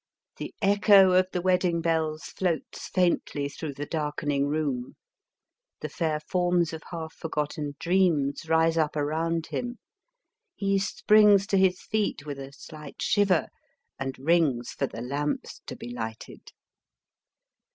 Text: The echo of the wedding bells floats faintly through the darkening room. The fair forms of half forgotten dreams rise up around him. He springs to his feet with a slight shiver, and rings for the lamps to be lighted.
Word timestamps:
The 0.37 0.51
echo 0.63 1.11
of 1.11 1.27
the 1.31 1.43
wedding 1.43 1.79
bells 1.79 2.23
floats 2.23 2.87
faintly 2.87 3.47
through 3.47 3.75
the 3.75 3.85
darkening 3.85 4.47
room. 4.47 4.95
The 5.81 5.89
fair 5.89 6.19
forms 6.19 6.73
of 6.73 6.81
half 6.89 7.13
forgotten 7.13 7.75
dreams 7.79 8.49
rise 8.49 8.79
up 8.79 8.95
around 8.95 9.45
him. 9.45 9.77
He 10.55 10.79
springs 10.79 11.45
to 11.45 11.57
his 11.59 11.81
feet 11.83 12.25
with 12.25 12.39
a 12.39 12.51
slight 12.51 12.99
shiver, 12.99 13.49
and 13.99 14.17
rings 14.17 14.71
for 14.71 14.87
the 14.87 15.01
lamps 15.01 15.61
to 15.67 15.75
be 15.75 15.93
lighted. 15.93 16.51